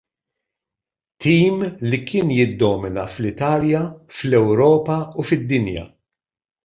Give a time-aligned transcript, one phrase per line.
[1.25, 1.59] Tim
[1.91, 3.83] li kien jiddomina fl-Italja,
[4.17, 5.85] fl-Ewropa u fid-dinja.